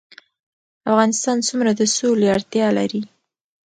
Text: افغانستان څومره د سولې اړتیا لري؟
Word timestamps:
افغانستان 0.91 1.37
څومره 1.47 1.71
د 1.79 1.81
سولې 1.97 2.27
اړتیا 2.35 2.67
لري؟ 2.77 3.01